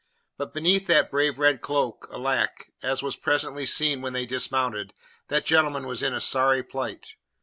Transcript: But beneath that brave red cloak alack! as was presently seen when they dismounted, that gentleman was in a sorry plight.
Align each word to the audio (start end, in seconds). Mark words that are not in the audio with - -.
But 0.35 0.51
beneath 0.55 0.87
that 0.87 1.11
brave 1.11 1.37
red 1.37 1.61
cloak 1.61 2.09
alack! 2.11 2.71
as 2.81 3.03
was 3.03 3.15
presently 3.15 3.67
seen 3.67 4.01
when 4.01 4.13
they 4.13 4.25
dismounted, 4.25 4.95
that 5.27 5.45
gentleman 5.45 5.85
was 5.85 6.01
in 6.01 6.11
a 6.15 6.19
sorry 6.19 6.63
plight. 6.63 7.17